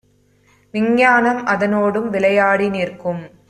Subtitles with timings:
[0.73, 3.23] விஞ்ஞானம் அதனோடும் விளையாடி நிற்கும்;